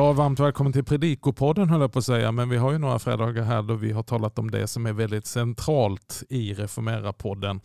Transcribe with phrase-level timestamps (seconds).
[0.00, 2.98] Ja, varmt välkommen till Predikopodden höll jag på att säga, men vi har ju några
[2.98, 7.60] fredagar här då vi har talat om det som är väldigt centralt i Reformera-podden,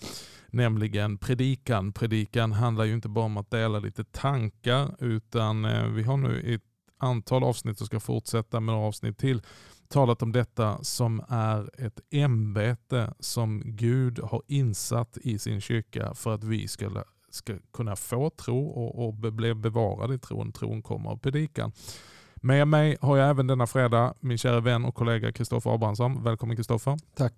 [0.47, 1.93] nämligen predikan.
[1.93, 6.53] Predikan handlar ju inte bara om att dela lite tankar, utan eh, vi har nu
[6.55, 6.61] ett
[6.97, 9.41] antal avsnitt och ska fortsätta med några avsnitt till
[9.87, 16.33] talat om detta som är ett ämbete som Gud har insatt i sin kyrka för
[16.33, 20.51] att vi ska, ska kunna få tro och, och bli bevarade i tron.
[20.51, 21.71] Tron kommer av predikan.
[22.45, 26.23] Med mig har jag även denna fredag min kära vän och kollega Kristoffer Abrahamsson.
[26.23, 26.97] Välkommen Kristoffer.
[27.15, 27.33] Tack.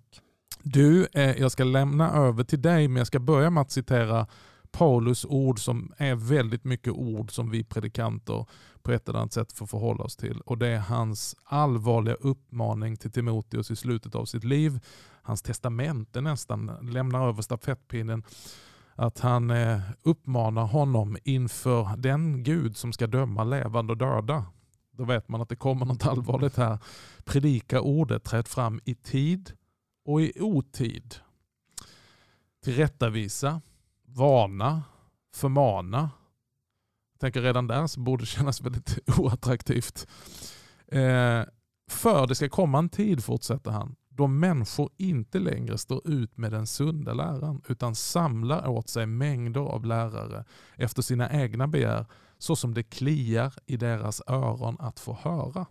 [0.62, 4.26] Du, eh, jag ska lämna över till dig men jag ska börja med att citera
[4.70, 8.46] Paulus ord som är väldigt mycket ord som vi predikanter
[8.82, 10.40] på ett eller annat sätt får förhålla oss till.
[10.40, 14.80] Och Det är hans allvarliga uppmaning till Timoteus i slutet av sitt liv.
[15.22, 18.22] Hans testamente nästan lämnar över stafettpinnen.
[18.94, 24.44] Att han eh, uppmanar honom inför den Gud som ska döma levande och döda.
[24.98, 26.78] Då vet man att det kommer något allvarligt här.
[27.24, 29.52] Predika ordet, träd fram i tid
[30.04, 31.14] och i otid.
[32.64, 33.60] Tillrättavisa,
[34.04, 34.82] varna,
[35.34, 36.10] förmana.
[37.12, 40.06] Jag tänker redan där så borde det kännas väldigt oattraktivt.
[40.86, 41.42] Eh,
[41.90, 46.52] för det ska komma en tid, fortsätter han, då människor inte längre står ut med
[46.52, 50.44] den sunda läran utan samlar åt sig mängder av lärare
[50.76, 52.06] efter sina egna begär
[52.38, 55.66] så som det kliar i deras öron att få höra.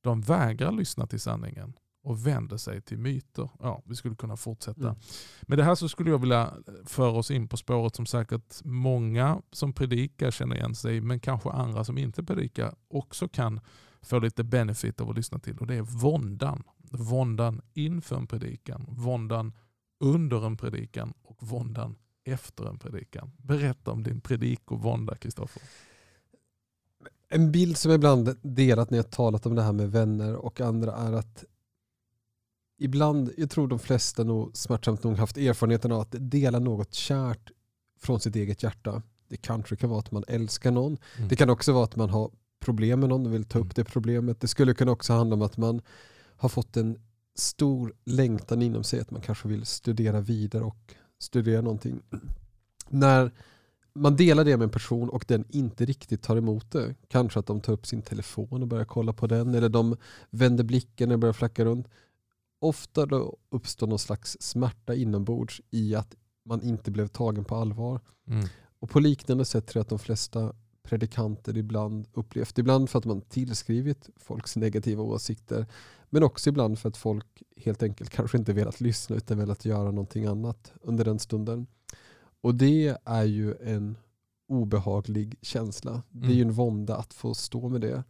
[0.00, 3.50] De vägrar lyssna till sanningen och vänder sig till myter.
[3.60, 4.88] Ja, vi skulle kunna fortsätta.
[4.88, 4.96] Mm.
[5.42, 6.54] Med det här så skulle jag vilja
[6.84, 11.50] föra oss in på spåret som säkert många som predikar känner igen sig men kanske
[11.50, 13.60] andra som inte predikar också kan
[14.02, 15.58] få lite benefit av att lyssna till.
[15.58, 16.62] Och Det är våndan.
[16.90, 19.52] Våndan inför en predikan, våndan
[20.00, 21.96] under en predikan och våndan
[22.32, 23.30] efter en predikan.
[23.36, 25.62] Berätta om din predikovånda, Kristoffer.
[27.28, 30.60] En bild som jag ibland delat när jag talat om det här med vänner och
[30.60, 31.44] andra är att
[32.78, 37.50] ibland, jag tror de flesta nog smärtsamt nog haft erfarenheten av att dela något kärt
[38.00, 39.02] från sitt eget hjärta.
[39.28, 40.98] Det kanske kan vara att man älskar någon.
[41.16, 41.28] Mm.
[41.28, 43.72] Det kan också vara att man har problem med någon och vill ta upp mm.
[43.74, 44.40] det problemet.
[44.40, 45.82] Det skulle kunna också handla om att man
[46.36, 46.98] har fått en
[47.34, 52.00] stor längtan inom sig att man kanske vill studera vidare och studera någonting.
[52.88, 53.32] När
[53.92, 57.46] man delar det med en person och den inte riktigt tar emot det, kanske att
[57.46, 59.96] de tar upp sin telefon och börjar kolla på den eller de
[60.30, 61.88] vänder blicken och börjar flacka runt,
[62.60, 66.14] ofta då uppstår någon slags smärta inombords i att
[66.44, 68.00] man inte blev tagen på allvar.
[68.28, 68.46] Mm.
[68.78, 70.52] Och på liknande sätt tror jag att de flesta
[70.88, 72.58] predikanter ibland upplevt.
[72.58, 75.66] Ibland för att man tillskrivit folks negativa åsikter.
[76.10, 79.90] Men också ibland för att folk helt enkelt kanske inte velat lyssna utan velat göra
[79.90, 81.66] någonting annat under den stunden.
[82.40, 83.96] Och det är ju en
[84.48, 86.02] obehaglig känsla.
[86.10, 86.48] Det är ju mm.
[86.48, 88.04] en vånda att få stå med det.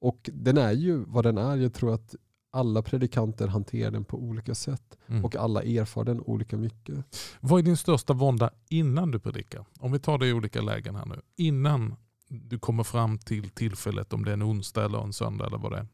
[0.00, 1.56] Och den är ju vad den är.
[1.56, 2.14] Jag tror att
[2.50, 5.24] alla predikanter hanterar den på olika sätt mm.
[5.24, 7.16] och alla erfar den olika mycket.
[7.40, 9.64] Vad är din största vånda innan du predikar?
[9.80, 11.20] Om vi tar det i olika lägen här nu.
[11.36, 11.96] Innan
[12.28, 15.72] du kommer fram till tillfället, om det är en onsdag eller en söndag eller vad
[15.72, 15.86] det är.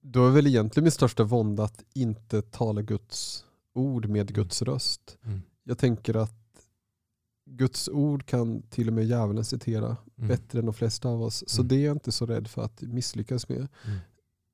[0.00, 4.34] Då är väl egentligen min största vånda att inte tala Guds ord med mm.
[4.34, 5.18] Guds röst.
[5.24, 5.42] Mm.
[5.64, 6.46] Jag tänker att
[7.50, 10.28] Guds ord kan till och med djävulen citera mm.
[10.28, 11.44] bättre än de flesta av oss.
[11.46, 11.68] Så mm.
[11.68, 13.68] det är jag inte så rädd för att misslyckas med.
[13.84, 13.98] Mm.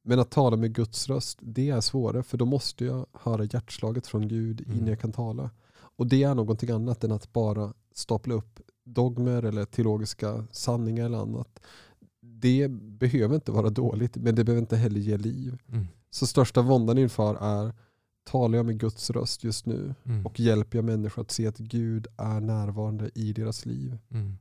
[0.04, 4.06] Men att tala med Guds röst, det är svårare för då måste jag höra hjärtslaget
[4.06, 5.50] från Gud innan jag kan tala.
[5.74, 11.18] Och det är någonting annat än att bara stapla upp dogmer eller teologiska sanningar eller
[11.18, 11.60] annat.
[12.20, 15.58] Det behöver inte vara dåligt men det behöver inte heller ge liv.
[15.68, 15.86] Mm.
[16.10, 17.72] Så största våndan inför är
[18.24, 20.26] talar jag med Guds röst just nu mm.
[20.26, 23.98] och hjälper jag människor att se att Gud är närvarande i deras liv.
[24.10, 24.38] Mm.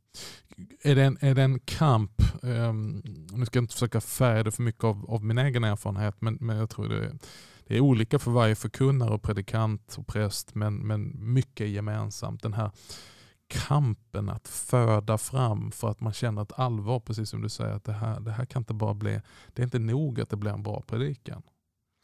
[0.82, 4.52] Är, det en, är det en kamp, um, nu ska jag inte försöka färga det
[4.52, 7.18] för mycket av, av min egen erfarenhet, men, men jag tror det,
[7.68, 12.44] det är olika för varje förkunnare och predikant och präst, men, men mycket är gemensamt.
[12.44, 12.72] Den här
[13.52, 17.84] kampen att föda fram för att man känner ett allvar, precis som du säger, att
[17.84, 19.22] det här, det här kan inte bara bli,
[19.54, 21.42] det är inte nog att det blir en bra predikan.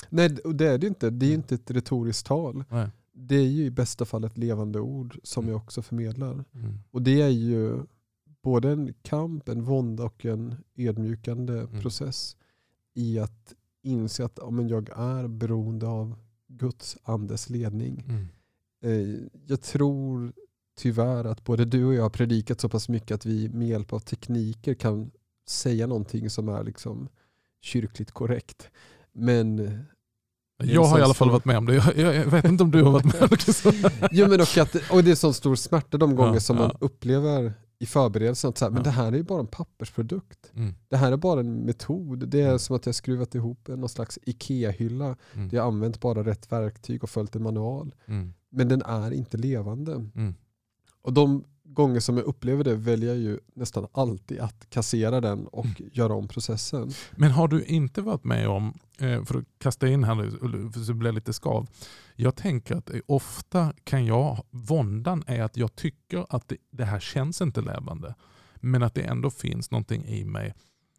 [0.10, 1.10] Nej, det är det inte.
[1.10, 1.40] Det är mm.
[1.40, 2.64] inte ett retoriskt tal.
[2.70, 2.90] Nej.
[3.14, 5.52] Det är ju i bästa fall ett levande ord som mm.
[5.52, 6.32] jag också förmedlar.
[6.32, 6.80] Mm.
[6.92, 7.84] Och det är ju
[8.42, 11.82] både en kamp, en vånda och en ödmjukande mm.
[11.82, 12.38] process
[12.94, 16.16] i att inse att ja, men jag är beroende av
[16.48, 18.04] Guds andes ledning.
[18.08, 18.28] Mm.
[18.82, 20.34] Eh, jag tror
[20.78, 23.94] tyvärr att både du och jag har predikat så pass mycket att vi med hjälp
[23.94, 25.12] av tekniker kan
[25.48, 27.10] säga någonting som är liksom
[27.62, 28.70] kyrkligt korrekt.
[29.14, 29.58] Men
[30.64, 31.76] jag har i alla fall varit med om det.
[31.76, 34.10] Jag, jag, jag, vet inte om du har varit med om det.
[34.12, 36.62] jo, men och, att, och det är så stor smärta de gånger ja, som ja.
[36.62, 38.84] man upplever i förberedelsen att så här, men Ja.
[38.84, 40.52] det här är ju bara en pappersprodukt.
[40.56, 40.74] Mm.
[40.88, 42.30] Det här är bara en metod.
[42.30, 42.60] Det är Mm.
[42.60, 45.16] som att jag skruvat ihop någon slags IKEA-hylla.
[45.34, 45.50] Mm.
[45.52, 47.96] Jag har använt bara rätt verktyg och följt en manual.
[48.06, 48.34] Mm.
[48.50, 50.06] Men den är inte levande.
[51.08, 55.48] Och de gånger som jag upplever det väljer jag ju nästan alltid att kassera den
[55.48, 55.90] och Mm.
[55.94, 56.92] göra om processen.
[57.16, 60.32] Men har du inte varit med om, eh, för att kasta in här nu
[60.72, 61.68] för så blir det lite skav.
[62.16, 67.00] Jag tänker att ofta kan jag, våndan är att jag tycker att det, det här
[67.00, 68.16] känns inte levande.
[68.56, 70.54] Men att det ändå finns någonting i mig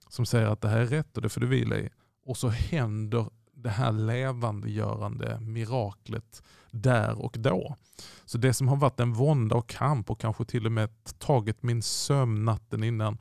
[0.09, 1.89] som säger att det här är rätt och det får du vila i.
[2.25, 3.27] Och så händer
[3.63, 7.77] det här levandegörande miraklet där och då.
[8.25, 11.63] Så det som har varit en vånda och kamp och kanske till och med tagit
[11.63, 13.19] min sömn natten innan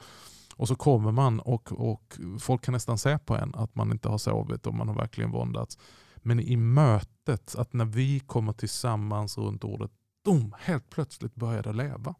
[0.55, 4.09] och så kommer man och, och folk kan nästan se på en att man inte
[4.09, 5.77] har sovit och man har verkligen våndats.
[6.15, 9.91] Men i mötet, att när vi kommer tillsammans runt ordet,
[10.25, 12.15] dom, helt plötsligt börjar det leva.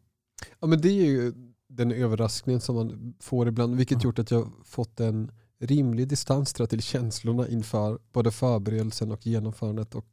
[0.60, 1.32] Ja, men det är ju
[1.68, 5.30] den överraskningen som man får ibland, vilket gjort att jag fått en
[5.60, 10.06] rimlig distans till känslorna inför både förberedelsen och genomförandet och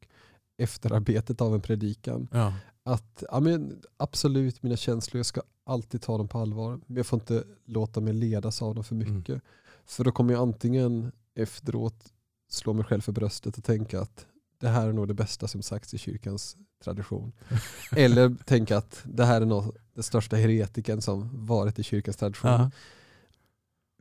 [0.57, 2.27] efterarbetet av en predikan.
[2.31, 2.53] Ja.
[2.83, 6.80] Att ja, men absolut mina känslor, jag ska alltid ta dem på allvar.
[6.86, 9.18] Men jag får inte låta mig ledas av dem för Mm.
[9.18, 9.42] mycket.
[9.86, 12.13] För då kommer jag antingen efteråt
[12.50, 14.25] slå mig själv för bröstet och tänka att
[14.59, 17.31] det här är nog det bästa som sagts i kyrkans tradition.
[17.91, 22.51] Eller tänka att det här är nog den största heretiken som varit i kyrkans tradition.
[22.51, 22.71] Ja.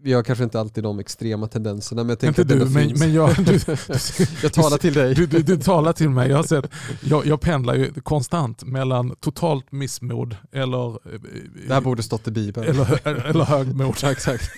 [0.05, 2.89] Vi har kanske inte alltid de extrema tendenserna men jag tänker Inte att du, men,
[2.89, 3.01] finns.
[3.01, 3.53] men jag, du,
[4.43, 5.15] jag talar till dig.
[5.15, 6.31] du, du, du talar till mig.
[6.31, 6.71] Jag, har sett,
[7.03, 11.21] jag, jag pendlar ju konstant mellan totalt missmod eller, eh,
[11.69, 12.69] Det här borde stått i Bibeln.
[12.69, 13.95] eller, eller högmod.
[14.05, 14.51] Exakt.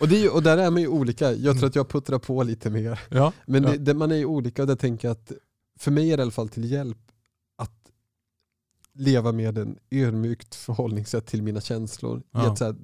[0.00, 1.32] och, det är, och där är man ju olika.
[1.32, 3.00] Jag tror att jag puttrar på lite mer.
[3.08, 3.70] Ja, Men ja.
[3.70, 5.32] det, det, man är ju olika och där tänker jag att
[5.78, 6.98] för mig är det i alla fall till hjälp
[7.58, 7.72] att
[8.94, 12.18] leva med en ödmjukt förhållningssätt till mina känslor.
[12.18, 12.50] I Ja.
[12.52, 12.76] att så här,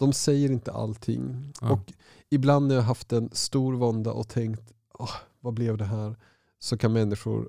[0.00, 1.52] de säger inte allting.
[1.60, 1.70] Ja.
[1.72, 1.92] Och
[2.30, 6.16] ibland när jag haft en stor vånda och tänkt "Åh, vad blev det här?
[6.58, 7.48] Så kan människor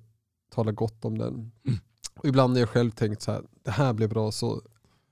[0.50, 1.34] tala gott om den.
[1.34, 1.80] Mm.
[2.16, 4.62] Och ibland när jag själv tänkt så här, det här blev bra så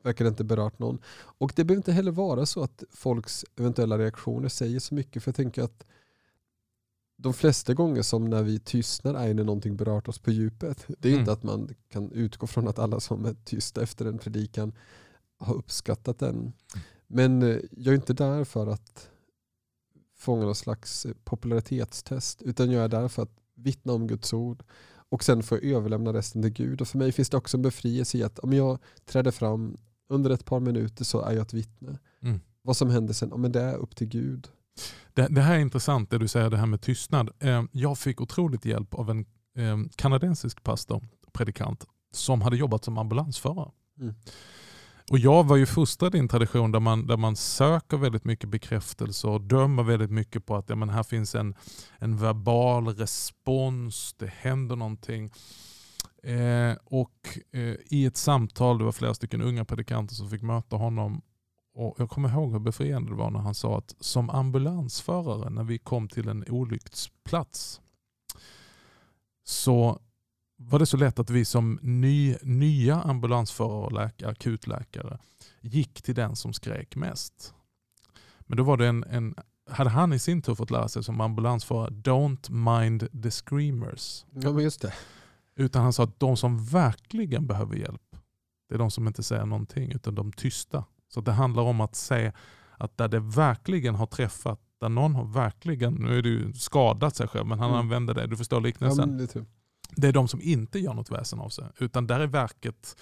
[0.03, 0.99] verkar det inte berört någon.
[1.11, 5.23] Och det behöver inte heller vara så att folks eventuella reaktioner säger så mycket.
[5.23, 5.85] För jag tänker att
[7.17, 10.85] de flesta gånger som när vi tystnar är när någonting berört oss på djupet.
[10.87, 11.19] Det är Mm.
[11.19, 14.71] inte att man kan utgå från att alla som är tysta efter en predikan
[15.37, 16.53] har uppskattat den.
[17.09, 19.09] Men eh, jag är inte där för att
[20.17, 24.63] fånga någon slags eh, popularitetstest utan jag är där för att vittna om Guds ord
[25.09, 26.81] och sen jag överlämna resten till Gud.
[26.81, 29.77] Och för mig finns det också en befrielse i att om jag träder fram
[30.09, 31.99] under ett par minuter så är jag ett vittne.
[32.21, 32.39] Mm.
[32.61, 34.47] Vad som händer sen, men det är upp till Gud.
[35.13, 37.29] Det, det här är intressant det du säger det här med tystnad.
[37.39, 39.19] Eh, Jag fick otroligt hjälp av en
[39.55, 43.71] eh, kanadensisk pastor, predikant, som hade jobbat som ambulansförare.
[43.99, 44.15] Mm.
[45.09, 48.49] Och jag var ju fostrad i en tradition där man, där man söker väldigt mycket
[48.49, 51.55] bekräftelse och dömer väldigt mycket på att ja, men här finns en,
[51.97, 55.31] en verbal respons, det händer någonting.
[56.23, 60.75] Eh, och eh, i ett samtal, det var flera stycken unga predikanter som fick möta
[60.75, 61.21] honom
[61.73, 65.63] och jag kommer ihåg hur befriande det var när han sa att som ambulansförare när
[65.63, 67.81] vi kom till en olycksplats
[69.43, 69.99] så
[70.61, 75.19] var det så lätt att vi som ny, nya ambulansförare läkare, akutläkare
[75.61, 77.53] gick till den som skrek mest.
[78.39, 79.35] Men då var det en, en,
[79.69, 84.25] hade han i sin tur fått lära sig som ambulansförare, don't mind the screamers.
[84.31, 84.93] Ja men just det.
[85.55, 88.01] Utan han sa att de som verkligen behöver hjälp,
[88.69, 90.85] det är de som inte säger någonting utan de tysta.
[91.13, 92.31] Så det handlar om att se
[92.77, 97.15] att där det verkligen har träffat, där någon har verkligen, nu är det ju skadat
[97.15, 97.79] sig själv, men han Mm.
[97.79, 99.09] använder det, du förstår Ja, liknelsen.
[99.09, 99.17] men
[99.95, 101.65] det är de som inte gör något väsen av sig.
[101.79, 102.97] Utan där är verket,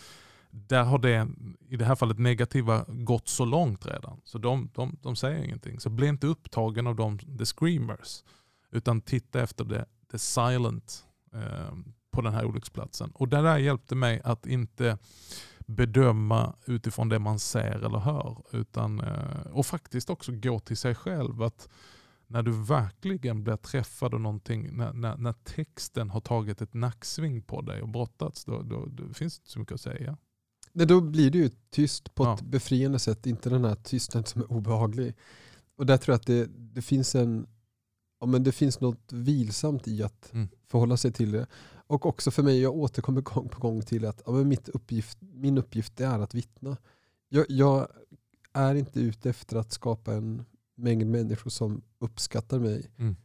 [0.49, 1.27] där har det
[1.69, 4.21] i det här fallet negativa gått så långt redan.
[4.23, 5.79] Så de, de, de säger ingenting.
[5.79, 8.23] Så bli inte upptagen av de the screamers.
[8.71, 11.73] Utan titta efter det, the silent eh,
[12.11, 13.11] på den här olycksplatsen.
[13.13, 14.97] Och det där hjälpte mig att inte
[15.59, 18.37] bedöma utifrån det man ser eller hör.
[18.51, 21.41] Utan, eh, och faktiskt också gå till sig själv.
[21.41, 21.69] att
[22.27, 27.41] när du verkligen blir träffad av någonting, när, när, när texten har tagit ett nacksving
[27.41, 30.17] på dig och brottats, då, då, då finns det inte så mycket att säga.
[30.73, 32.33] Nej, då blir det ju tyst på Ja.
[32.35, 35.15] ett befriande sätt, inte den här tystnaden som är obehaglig.
[35.77, 37.47] Och där tror jag att det, det finns en
[38.19, 40.47] ja, men det finns något vilsamt i att Mm.
[40.67, 41.47] förhålla sig till det.
[41.87, 45.17] Och också för mig, jag återkommer gång på gång till att ja, men mitt uppgift,
[45.21, 46.77] min uppgift är att vittna.
[47.29, 47.87] Jag, jag
[48.53, 50.45] är inte ute efter att skapa en
[50.77, 52.91] mängd människor som uppskattar mig.
[52.97, 53.15] Mm.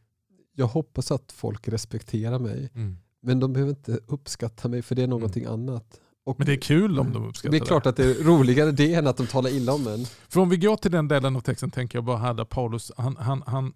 [0.55, 2.71] Jag hoppas att folk respekterar mig.
[2.75, 2.99] Mm.
[3.21, 6.01] Men de behöver inte uppskatta mig för det är någonting annat.
[6.25, 8.73] Och Men det är kul om de uppskattar det är klart att det är roligare
[8.73, 10.05] det än att de talar illa om en.
[10.05, 12.93] För om vi går till den delen av texten tänker jag bara här där Paulus,
[12.97, 13.73] han, han, han,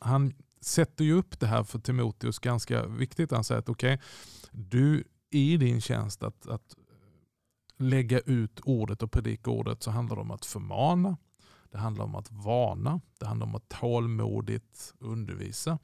[0.00, 3.30] han sätter ju upp det här för Timoteus ganska viktigt.
[3.30, 4.06] Han säger att okej, okay,
[4.52, 6.74] du i din tjänst att, att
[7.78, 11.16] lägga ut ordet och predika ordet så handlar det om att förmana,
[11.70, 15.78] det handlar om att varna, det handlar om att tålmodigt undervisa.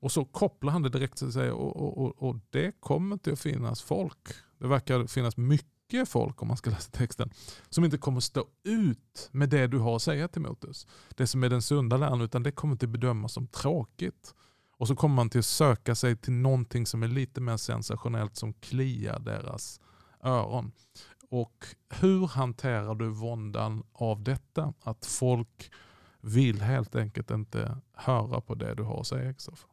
[0.00, 3.32] Och så kopplar han det direkt till sig och, och, och, och det kommer inte
[3.32, 4.28] att finnas folk.
[4.58, 7.30] Det verkar finnas mycket folk om man ska läsa texten
[7.68, 10.86] som inte kommer stå ut med det du har att säga till Timoteus.
[11.08, 14.34] Det som är den sunda läran utan det kommer att bedömas som tråkigt.
[14.78, 18.36] Och så kommer man till att söka sig till någonting som är lite mer sensationellt
[18.36, 19.80] som kliar deras
[20.22, 20.72] öron.
[21.28, 24.74] Och hur hanterar du våndan av detta?
[24.80, 25.72] Att folk
[26.20, 29.32] vill helt enkelt inte höra på det du har att säga.
[29.32, 29.70] Kristoffer.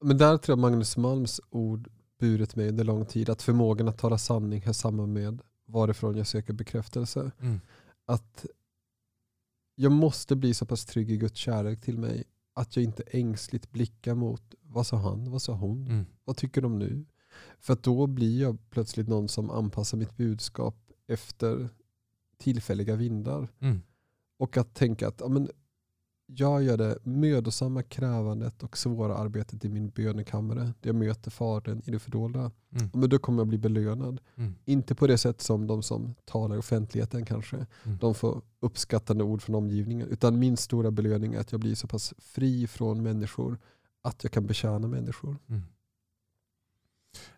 [0.00, 3.30] Men där tror jag Magnus Malms ord burit mig under lång tid.
[3.30, 7.30] Att förmågan att tala sanning hör samman med varifrån jag söker bekräftelse.
[7.40, 7.60] Mm.
[8.06, 8.46] Att
[9.74, 12.24] jag måste bli så pass trygg i Guds kärlek till mig
[12.54, 16.06] att jag inte ängsligt blickar mot vad sa han, vad sa hon, mm.
[16.24, 17.04] vad tycker de nu?
[17.60, 20.76] För då blir jag plötsligt någon som anpassar mitt budskap
[21.06, 21.68] efter
[22.38, 23.48] tillfälliga vindar.
[23.58, 23.82] Mm.
[24.38, 25.48] Och att tänka att ja, men,
[26.30, 30.60] jag gör det mödosamma krävandet och svåra arbetet i min bönekammare.
[30.60, 32.40] Där jag möter Fadern i det fördolda.
[32.70, 32.90] Mm.
[32.92, 34.20] Men då kommer jag bli belönad.
[34.34, 34.54] Mm.
[34.64, 37.56] Inte på det sätt som de som talar i offentligheten kanske.
[37.56, 37.98] Mm.
[37.98, 40.08] De får uppskattande ord från omgivningen.
[40.08, 43.58] Utan min stora belöning är att jag blir så pass fri från människor
[44.02, 45.36] att jag kan betjäna människor.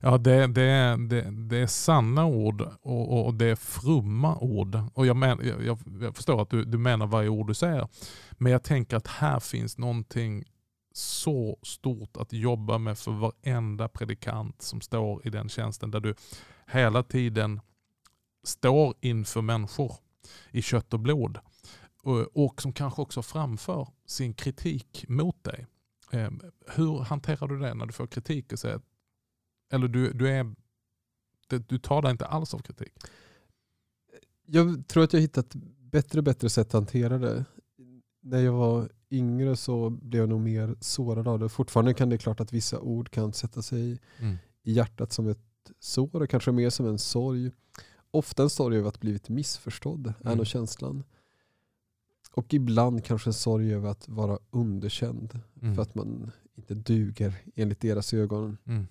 [0.01, 4.79] Ja, det, det, det, det är sanna ord och, och det är frumma ord.
[4.95, 7.89] Och jag, men, jag, jag förstår att du, du menar varje ord du säger.
[8.33, 10.45] Men jag tänker att här finns någonting
[10.93, 15.91] så stort att jobba med för varenda predikant som står i den tjänsten.
[15.91, 16.15] Där du
[16.67, 17.61] hela tiden
[18.45, 19.93] står inför människor
[20.51, 21.39] i kött och blod.
[22.35, 25.67] Och, som kanske också framför sin kritik mot dig.
[26.13, 26.31] Eh,
[26.77, 28.90] hur hanterar du det när du får kritik och säger att
[29.71, 30.55] eller du, du, är,
[31.67, 32.93] du tar dig inte alls av kritik?
[34.47, 37.45] Jag tror att jag hittat bättre och bättre sätt att hantera det.
[38.23, 41.49] När jag var yngre så blev jag nog mer sårad av det.
[41.49, 44.37] Fortfarande kan det klart att vissa ord kan sätta sig mm.
[44.63, 45.39] i hjärtat som ett
[45.79, 47.51] sår, kanske mer som en sorg.
[48.11, 50.33] Ofta en sorg över att blivit missförstådd, mm.
[50.33, 51.05] är nog känslan.
[52.33, 55.75] Och ibland kanske en sorg över att vara underkänd mm.
[55.75, 58.59] för att man inte duger enligt deras ögon.
[58.65, 58.87] Mm.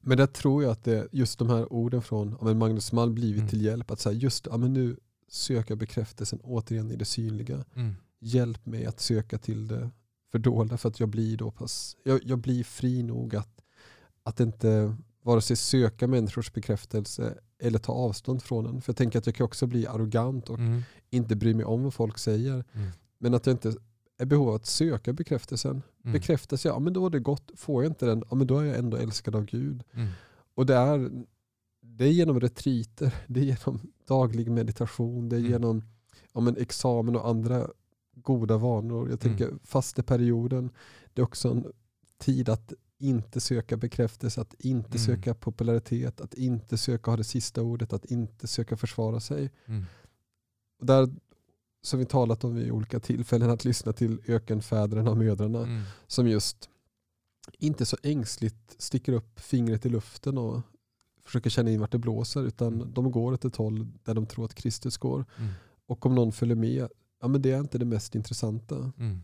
[0.00, 3.38] Men där tror jag att det, just de här orden från ja, Magnus Malm blivit
[3.38, 3.48] mm.
[3.48, 3.90] till hjälp.
[3.90, 4.96] Att säga just ja, men nu
[5.28, 7.64] söker jag bekräftelsen återigen i det synliga.
[7.74, 7.94] Mm.
[8.20, 9.90] Hjälp mig att söka till det
[10.32, 13.62] fördolda för att jag blir då pass, jag, jag blir fri nog att,
[14.22, 18.80] att inte vare sig söka människors bekräftelse eller ta avstånd från den.
[18.80, 20.82] För jag tänker att jag kan också bli arrogant och mm.
[21.10, 22.64] inte bry mig om vad folk säger.
[22.72, 22.90] Mm.
[23.18, 23.74] Men att jag inte
[24.18, 25.82] är behov av att söka bekräftelsen.
[26.04, 26.12] Mm.
[26.12, 27.50] Bekräftas jag, ja men då är det gott.
[27.56, 29.84] Får jag inte den, ja men då är jag ändå älskad av Gud.
[29.92, 30.08] Mm.
[30.54, 31.10] Och det är,
[31.80, 35.50] det är genom retriter, det är genom daglig meditation, det är mm.
[35.50, 35.82] genom
[36.32, 37.68] ja, men examen och andra
[38.14, 39.10] goda vanor.
[39.10, 39.58] Jag tänker mm.
[39.64, 40.70] fasteperioden,
[41.14, 41.72] det är också en
[42.18, 44.98] tid att inte söka bekräftelse, att inte mm.
[44.98, 49.50] söka popularitet, att inte söka ha det sista ordet, att inte söka försvara sig.
[49.66, 49.84] Mm.
[50.78, 51.08] Och där
[51.86, 55.82] som vi talat om vid olika tillfällen, att lyssna till ökenfäderna och mödrarna mm.
[56.06, 56.70] som just
[57.58, 60.60] inte så ängsligt sticker upp fingret i luften och
[61.24, 62.94] försöker känna in vart det blåser utan mm.
[62.94, 65.24] de går åt ett håll där de tror att Kristus går.
[65.38, 65.52] Mm.
[65.86, 66.88] Och om någon följer med,
[67.20, 68.92] ja men det är inte det mest intressanta.
[68.98, 69.22] Mm.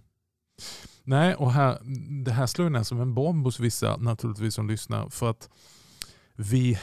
[1.02, 1.78] Nej, och här,
[2.25, 5.09] det här slår ner som en bomb hos vissa naturligtvis som lyssnar.
[5.09, 5.50] För att
[6.35, 6.78] vi,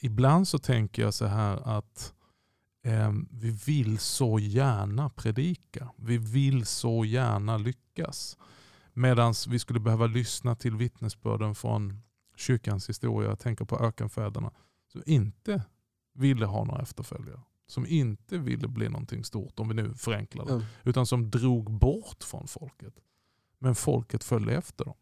[0.00, 2.12] ibland så tänker jag så här att
[3.30, 5.88] vi vill så gärna predika.
[5.96, 8.38] Vi vill så gärna lyckas.
[8.92, 12.02] Medan vi skulle behöva lyssna till vittnesbörden från
[12.36, 13.28] kyrkans historia.
[13.28, 14.50] Jag tänker på ökenfäderna.
[14.92, 15.62] Som inte
[16.14, 17.40] ville ha några efterföljare.
[17.66, 20.52] Som inte ville bli någonting stort, om vi nu förenklar det.
[20.52, 20.64] Mm.
[20.84, 22.94] Utan som drog bort från folket.
[23.58, 24.94] Men folket följde efter dem.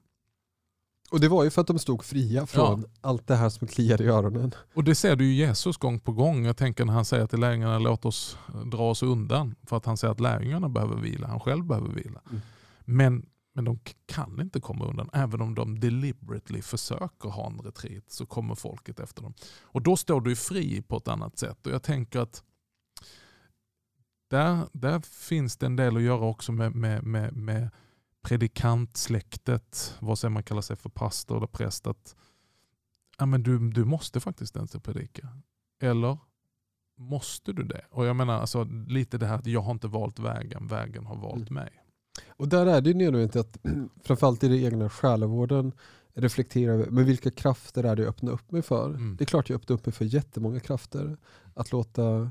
[1.10, 2.88] Och det var ju för att de stod fria från ja.
[3.00, 4.54] allt det här som kliar i öronen.
[4.74, 6.44] Och det ser du ju Jesus gång på gång.
[6.44, 9.54] Jag tänker när han säger till lärjungarna låt oss dra oss undan.
[9.66, 12.20] För att han säger att lärjungarna behöver vila, han själv behöver vila.
[12.30, 12.40] Mm.
[12.84, 15.10] Men, men de kan inte komma undan.
[15.12, 19.34] Även om de deliberately försöker ha en retreat så kommer folket efter dem.
[19.62, 21.66] Och då står du fri på ett annat sätt.
[21.66, 22.42] Och jag tänker att
[24.30, 27.70] där, där finns det en del att göra också med, med, med, med
[28.24, 32.16] predikantsläktet, vad säger man kallar sig för pastor eller präst, att
[33.18, 35.28] ja, men du, du måste faktiskt inte predika.
[35.80, 36.18] Eller
[36.98, 37.84] måste du det?
[37.90, 41.16] Och jag menar alltså, lite det här att jag har inte valt vägen, vägen har
[41.16, 41.54] valt Mm.
[41.54, 41.70] mig.
[42.28, 43.58] Och där är det ju nödvändigt att
[44.04, 45.72] framförallt i den egna själavården
[46.14, 48.88] reflektera över men vilka krafter är det jag öppnar upp mig för.
[48.88, 49.16] Mm.
[49.16, 51.16] Det är klart jag öppnar upp mig för jättemånga krafter.
[51.54, 52.30] Att låta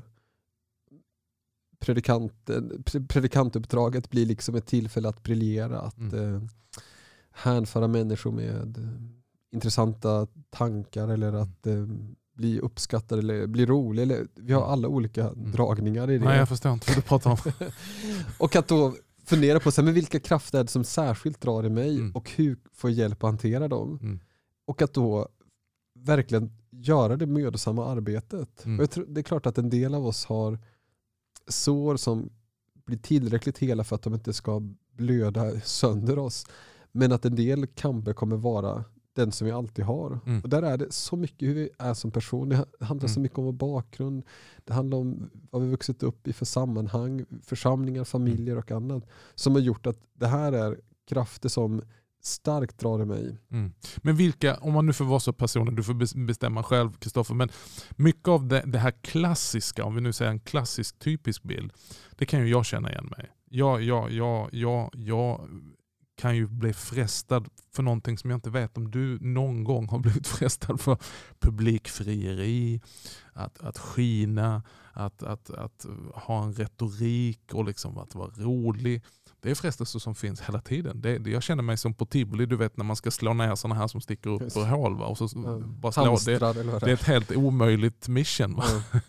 [1.84, 6.34] predikanten, pre- predikantuppdraget bli liksom ett tillfälle att briljera, att Mm.
[6.34, 6.42] eh,
[7.32, 8.84] hänföra människor med eh,
[9.52, 11.42] intressanta tankar eller Mm.
[11.42, 11.86] att eh,
[12.36, 14.02] bli uppskattad eller bli rolig.
[14.02, 16.16] Eller, vi har alla olika dragningar i det.
[16.16, 16.28] Mm.
[16.28, 17.36] Nej jag förstår inte vad du pratar om.
[18.38, 18.94] Och att då
[19.26, 22.12] fundera på så här, men vilka krafter är det som särskilt drar i mig Mm.
[22.12, 23.98] och hur får jag hjälp att hantera dem?
[24.02, 24.20] Mm.
[24.66, 25.28] Och att då
[25.98, 28.64] verkligen göra det mödosamma arbetet.
[28.64, 28.80] Mm.
[28.80, 30.58] Och tror, det är klart att en del av oss har
[31.48, 32.30] sår som
[32.86, 36.46] blir tillräckligt hela för att de inte ska blöda sönder oss.
[36.92, 40.20] Men att en del kamper kommer vara den som vi alltid har.
[40.26, 40.40] Mm.
[40.40, 42.48] Och där är det så mycket hur vi är som person.
[42.48, 43.22] Det handlar så Mm.
[43.22, 44.22] mycket om vår bakgrund.
[44.64, 49.04] Det handlar om vad vi vuxit upp i för sammanhang, församlingar, familjer och annat.
[49.34, 51.82] Som har gjort att det här är krafter som
[52.26, 53.38] starkt drar i mig.
[53.50, 53.72] Mm.
[53.96, 57.48] Men vilka, om man nu får vara så personlig, du får bestämma själv Kristoffer, men
[57.90, 61.72] mycket av det, det här klassiska, om vi nu säger en klassisk typisk bild,
[62.10, 63.30] det kan ju jag känna igen mig.
[63.50, 65.48] Jag, jag, jag, jag, jag
[66.16, 69.98] kan ju bli frestad för någonting som jag inte vet om du någon gång har
[70.02, 70.98] blivit frestad för.
[71.38, 72.80] Publikfrieri,
[73.32, 74.62] att, att skina,
[74.92, 79.02] att, att, att ha en retorik och liksom att vara rolig.
[79.44, 81.00] Det är frestelser som finns hela tiden.
[81.00, 83.54] Det, det, jag känner mig som på tivoli, du vet när man ska slå ner
[83.54, 84.96] sådana här som sticker upp ur hål.
[84.96, 85.06] Va?
[85.06, 86.16] Och så Ja, bara slå.
[86.24, 88.54] Det, det är ett helt omöjligt mission.
[88.56, 88.64] Va?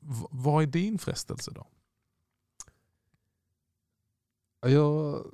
[0.00, 1.66] V- vad är din frestelse då?
[4.60, 5.24] Ja, Jag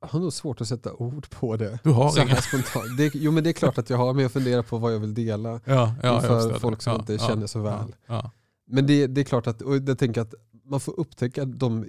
[0.00, 1.78] har nog svårt att sätta ord på det.
[1.84, 2.36] Du har inga?
[2.36, 2.96] spontant.
[2.96, 4.98] Det, jo men det är klart att jag har, men jag funderar på vad jag
[4.98, 5.60] vill dela.
[5.64, 6.60] Ja, ja, det.
[6.60, 7.94] folk som ja, inte ja, känner så väl.
[8.66, 11.86] Men det, det är klart att, och jag tänker att man får upptäcka dem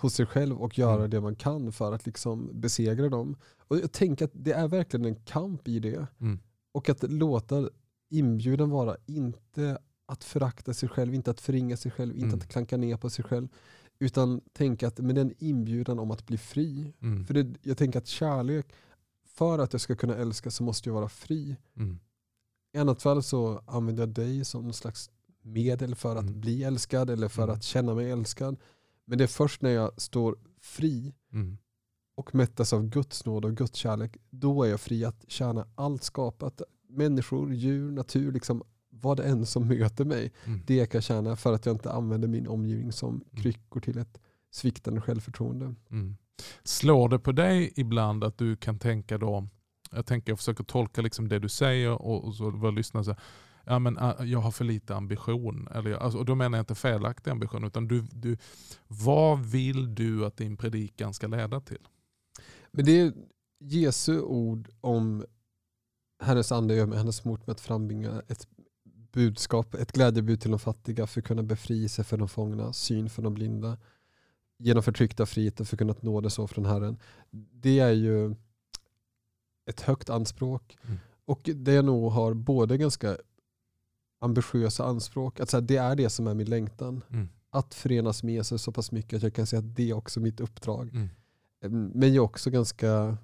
[0.00, 1.10] hos sig själv och göra Mm.
[1.10, 3.36] det man kan för att liksom besegra dem.
[3.58, 6.06] Och jag tänker att det är verkligen en kamp i det.
[6.20, 6.38] Mm.
[6.72, 7.68] Och att låta
[8.10, 12.38] inbjudan vara inte att förakta sig själv, inte att förringa sig själv, inte Mm.
[12.38, 13.48] att klanka ner på sig själv.
[13.98, 16.92] Utan tänka att med den inbjudan om att bli fri.
[17.02, 17.24] Mm.
[17.26, 18.72] För det, jag tänker att kärlek,
[19.26, 21.56] för att jag ska kunna älska så måste jag vara fri.
[21.76, 21.98] Mm.
[22.72, 25.10] I annat fall så använder jag dig som någon slags
[25.42, 26.40] medel för att Mm.
[26.40, 28.56] bli älskad eller för att känna mig älskad.
[29.10, 31.58] Men det är först när jag står fri Mm.
[32.16, 36.02] och mättas av Guds nåd och Guds kärlek, då är jag fri att tjäna allt
[36.02, 36.62] skapat.
[36.88, 40.60] Människor, djur, natur, liksom, vad det än som möter mig, Mm.
[40.66, 44.20] det kan jag tjäna för att jag inte använder min omgivning som kryckor till ett
[44.50, 45.74] sviktande självförtroende.
[45.90, 46.16] Mm.
[46.64, 49.48] Slår det på dig ibland att du kan tänka då,
[49.90, 53.10] jag tänker jag försöker tolka liksom det du säger och, och så vad lyssnar så
[53.10, 53.20] här,
[53.64, 55.68] ja men ah, jag har för lite ambition.
[55.74, 58.36] Eller, alltså, och då menar jag inte felaktig ambition utan du, du,
[58.86, 61.88] vad vill du att din predikan ska leda till?
[62.70, 63.12] Men det är
[63.60, 65.24] Jesu ord om
[66.22, 68.48] Herrens ande gör mig hennes mot med att frambringa ett
[69.12, 73.22] budskap, ett glädjebud till de fattiga, för att kunna befrielse för de fångna, syn för
[73.22, 73.78] de blinda,
[74.58, 76.98] genom förtryckta frihet och för att kunna nå det så från Herren.
[77.52, 78.34] Det är ju
[79.66, 80.98] ett högt anspråk Mm.
[81.24, 83.16] och det jag nog har både ganska
[84.20, 87.02] ambitiösa anspråk, att säga, det är det som är min längtan.
[87.10, 87.28] Mm.
[87.50, 90.20] Att förenas med Jesus så pass mycket att jag kan säga att det är också
[90.20, 90.90] mitt uppdrag.
[90.94, 91.08] Mm.
[91.94, 93.16] Men jag är också ganska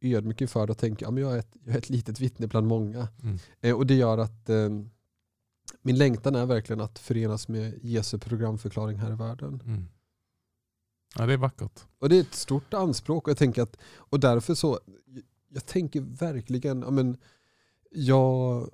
[0.00, 2.66] ödmjuk inför det och tänker att jag, är ett- jag är ett litet vittne bland
[2.66, 3.08] många.
[3.22, 3.38] Mm.
[3.60, 4.68] Eh, och det gör att eh,
[5.82, 9.62] min längtan är verkligen att förenas med Jesu programförklaring här i världen.
[9.66, 9.84] Mm.
[11.18, 11.80] Ja, det är vackert.
[11.98, 14.80] Och det är ett stort anspråk och jag tänker att, och därför så,
[15.48, 17.16] jag tänker verkligen, ja, men,
[17.90, 18.68] jag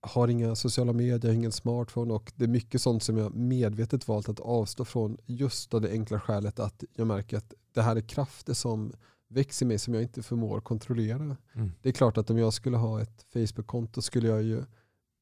[0.00, 4.28] har inga sociala medier, ingen smartphone och det är mycket sånt som jag medvetet valt
[4.28, 8.00] att avstå från just av det enkla skälet att jag märker att det här är
[8.00, 8.92] krafter som
[9.28, 11.36] växer i mig som jag inte förmår kontrollera.
[11.54, 11.72] Mm.
[11.82, 14.64] Det är klart att om jag skulle ha ett Facebook-konto skulle jag ju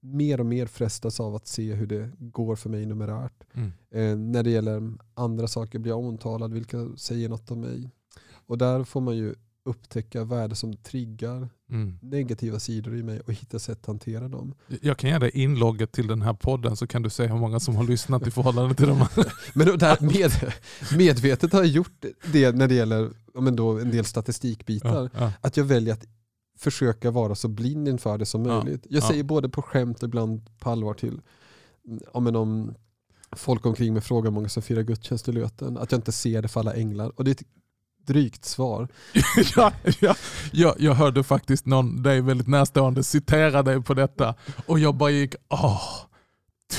[0.00, 3.44] mer och mer frestas av att se hur det går för mig numerärt.
[3.52, 3.72] Mm.
[3.90, 7.90] Eh, när det gäller andra saker, blir jag omtalad, vilka säger något om mig?
[8.46, 9.34] Och där får man ju
[9.64, 11.98] upptäcka vad är det som triggar Mm.
[12.02, 14.54] negativa sidor i mig och hitta sätt att hantera dem.
[14.80, 17.60] Jag kan ge dig inlogget till den här podden så kan du se hur många
[17.60, 19.06] som har lyssnat i förhållande till dem.
[19.54, 20.52] Men då där med,
[20.98, 25.10] medvetet har jag gjort det när det gäller men då en del statistikbitar.
[25.14, 25.32] Ja, ja.
[25.40, 26.04] Att jag väljer att
[26.58, 28.86] försöka vara så blind inför det som möjligt.
[28.90, 29.08] Jag ja.
[29.08, 31.20] säger både på skämt och ibland på allvar till
[32.14, 32.74] ja, men om
[33.32, 36.42] folk omkring mig frågar hur många som firar gudstjänst i Löten, att jag inte ser
[36.42, 37.12] det för alla änglar.
[37.16, 37.42] Och det
[38.06, 38.88] drygt svar.
[39.56, 40.14] ja, ja,
[40.52, 44.34] jag, jag hörde faktiskt någon dig väldigt närstående citera dig på detta
[44.66, 45.82] och jag bara gick, åh,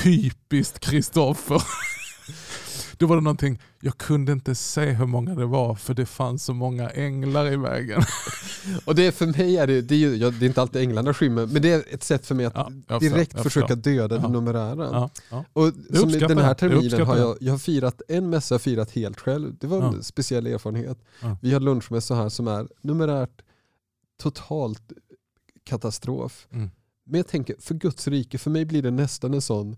[0.02, 1.62] typiskt Kristoffer.
[2.98, 6.44] Då var det någonting, jag kunde inte se hur många det var för det fanns
[6.44, 8.02] så många änglar i vägen.
[8.84, 11.14] Och det för mig är det, det är, ju, ja, det är inte alltid änglarna
[11.14, 14.14] skymmer, men det är ett sätt för mig att Ja, jag direkt jag försöka döda
[14.14, 14.20] Ja.
[14.22, 15.10] det numerära.
[15.30, 15.44] Ja.
[15.52, 16.46] Och Jag som den här.
[16.48, 19.54] Jag terminen har jag, jag har firat en mässa, jag firat helt själv.
[19.60, 20.98] Det var en speciell erfarenhet.
[21.40, 23.42] Vi har lunchmässa här som är numerärt
[24.22, 24.92] totalt
[25.64, 26.46] katastrof.
[26.52, 26.70] Mm.
[27.04, 29.76] Men jag tänker, för Guds rike, för mig blir det nästan en sån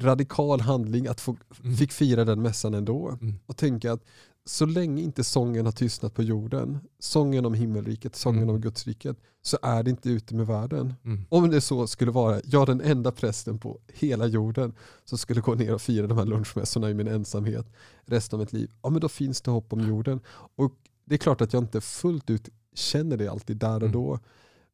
[0.00, 1.76] radikal handling att få, Mm.
[1.76, 3.08] fick fira den mässan ändå.
[3.08, 3.34] Mm.
[3.46, 4.04] Och tänka att
[4.44, 8.54] så länge inte sången har tystnat på jorden, sången om himmelriket, sången Mm.
[8.54, 10.94] om Guds riket, så är det inte ute med världen.
[11.04, 11.24] Mm.
[11.28, 14.74] Om det så skulle vara, jag den enda prästen på hela jorden
[15.04, 17.66] som skulle gå ner och fira de här lunchmässorna i min ensamhet
[18.06, 20.20] resten av mitt liv, ja men då finns det hopp om jorden.
[20.56, 20.72] Och
[21.04, 23.92] det är klart att jag inte fullt ut känner det alltid där och Mm.
[23.92, 24.18] då,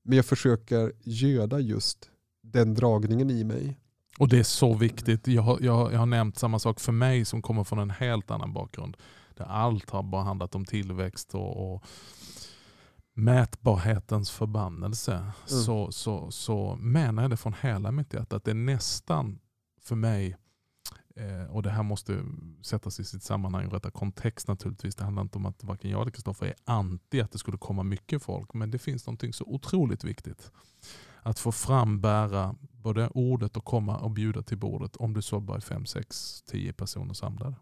[0.02, 2.10] men jag försöker göda just
[2.42, 3.78] den dragningen i mig.
[4.18, 5.26] Och det är så viktigt.
[5.26, 8.30] Jag har, jag, jag har nämnt samma sak för mig som kommer från en helt
[8.30, 8.96] annan bakgrund.
[9.34, 11.84] Där allt har bara handlat om tillväxt och, och
[13.14, 15.32] mätbarhetens förbannelse.
[15.46, 19.38] Så, så, så menar jag det från hela mitt hjärta att det är nästan
[19.80, 20.36] för mig
[21.16, 22.24] eh, och det här måste
[22.62, 24.94] sättas i sitt sammanhang och rätta kontext naturligtvis.
[24.94, 27.82] Det handlar inte om att varken jag eller Kristoffer är anti att det skulle komma
[27.82, 28.54] mycket folk.
[28.54, 30.52] Men det finns någonting så otroligt viktigt.
[31.22, 35.56] Att få frambära både ordet och komma och bjuda till bordet om du så bara
[35.56, 37.56] är fem, sex, tio personer samlade.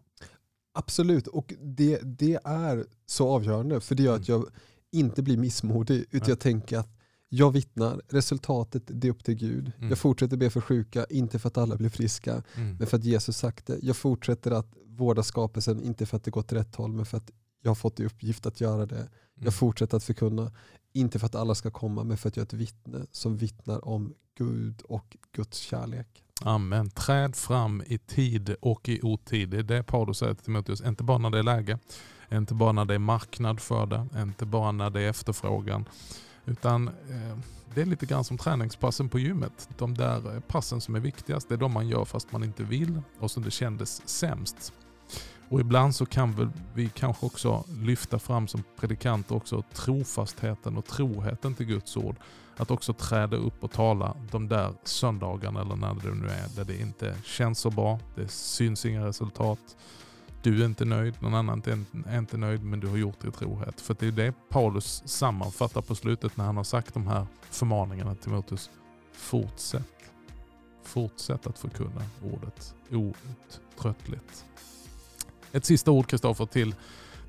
[0.73, 4.45] Absolut, och det, det är så avgörande för det gör att jag
[4.91, 6.97] inte blir missmodig utan jag tänker att
[7.29, 9.71] jag vittnar, resultatet det är upp till Gud.
[9.77, 9.89] Mm.
[9.89, 12.75] Jag fortsätter be för sjuka, inte för att alla blir friska, Mm.
[12.77, 13.79] men för att Jesus sagt det.
[13.81, 17.17] Jag fortsätter att vårda skapelsen, inte för att det går åt rätt håll, men för
[17.17, 19.09] att jag har fått i uppgift att göra det.
[19.37, 19.45] Mm.
[19.45, 20.51] Jag fortsätter att förkunna,
[20.93, 23.87] inte för att alla ska komma, men för att jag är ett vittne som vittnar
[23.87, 26.23] om Gud och Guds kärlek.
[26.41, 26.89] Amen.
[26.89, 29.49] Träd fram i tid och i otid.
[29.49, 30.81] Det är det Paulus säger till Timoteus.
[30.81, 31.79] Inte bara när det är läge,
[32.31, 35.85] inte bara när det är marknad för det, inte bara när det är efterfrågan.
[36.45, 37.37] Utan eh,
[37.75, 39.69] det är lite grann som träningspassen på gymmet.
[39.77, 42.63] De där eh, passen som är viktigast, det är de man gör fast man inte
[42.63, 44.73] vill och som det kändes sämst.
[45.49, 50.85] Och ibland så kan väl vi kanske också lyfta fram som predikanter också trofastheten och
[50.85, 52.15] troheten till Guds ord.
[52.57, 56.65] Att också träda upp och tala de där söndagarna eller när det nu är där
[56.65, 57.99] det inte känns så bra.
[58.15, 59.59] Det syns inga resultat.
[60.43, 61.63] Du är inte nöjd, någon annan
[62.07, 63.81] är inte- nöjd men du har gjort det i trohet.
[63.81, 68.15] För det är det Paulus sammanfattar på slutet när han har sagt de här förmaningarna
[68.15, 68.69] till Timoteus.
[69.13, 70.11] Fortsätt.
[70.83, 72.01] Fortsätt att förkunna
[72.33, 74.45] ordet outtröttligt.
[75.51, 76.75] Ett sista ord Kristoffer till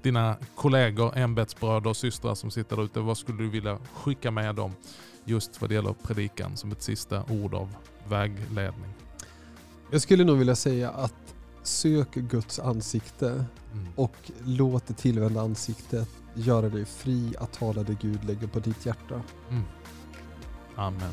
[0.02, 3.00] dina kollegor, ämbetsbröder och systrar som sitter där ute.
[3.00, 4.72] Vad skulle du vilja skicka med dem
[5.24, 7.74] just vad det gäller predikan som ett sista ord av
[8.08, 8.90] vägledning?
[9.90, 13.88] Jag skulle nog vilja säga att sök Guds ansikte Mm.
[13.96, 18.86] och låt det tillvända ansiktet göra dig fri att tala det Gud lägger på ditt
[18.86, 19.22] hjärta.
[19.50, 19.64] Mm.
[20.76, 21.12] Amen.